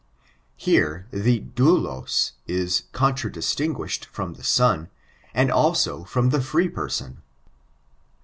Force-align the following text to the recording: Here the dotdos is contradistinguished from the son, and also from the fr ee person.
Here 0.57 1.05
the 1.11 1.41
dotdos 1.41 2.31
is 2.47 2.85
contradistinguished 2.91 4.05
from 4.05 4.33
the 4.33 4.43
son, 4.43 4.89
and 5.31 5.51
also 5.51 6.05
from 6.05 6.31
the 6.31 6.41
fr 6.41 6.61
ee 6.61 6.69
person. 6.69 7.21